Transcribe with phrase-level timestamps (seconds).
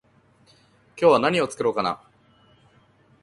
[0.99, 2.01] 今日は何を作ろうかな？